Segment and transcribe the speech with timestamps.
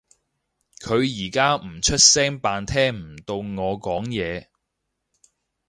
[0.79, 4.47] 佢而家唔出聲扮聽唔到我講嘢